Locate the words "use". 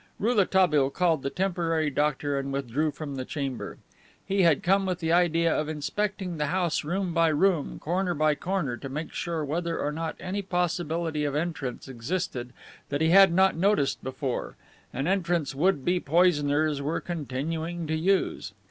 17.95-18.53